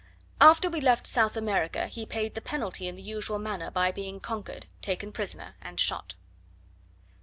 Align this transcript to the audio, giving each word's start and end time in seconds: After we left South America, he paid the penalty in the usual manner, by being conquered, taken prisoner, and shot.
After 0.41 0.67
we 0.67 0.81
left 0.81 1.05
South 1.05 1.37
America, 1.37 1.85
he 1.85 2.07
paid 2.07 2.33
the 2.33 2.41
penalty 2.41 2.87
in 2.87 2.95
the 2.95 3.03
usual 3.03 3.37
manner, 3.37 3.69
by 3.69 3.91
being 3.91 4.19
conquered, 4.19 4.65
taken 4.81 5.11
prisoner, 5.11 5.53
and 5.61 5.79
shot. 5.79 6.15